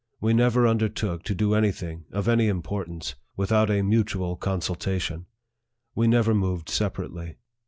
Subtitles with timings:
[0.19, 5.27] We never undertook to do any thing, of any importance, without a mutual consultation.
[5.93, 7.37] We never moved separately.